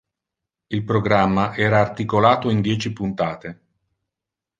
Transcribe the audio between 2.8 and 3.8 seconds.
puntate.